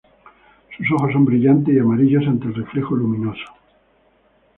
Sus 0.75 0.91
ojos 0.97 1.11
son 1.13 1.25
brillantes 1.25 1.75
y 1.75 1.77
amarillos 1.77 2.23
ante 2.25 2.47
el 2.47 2.55
reflejo 2.55 2.95
luminoso. 2.95 3.43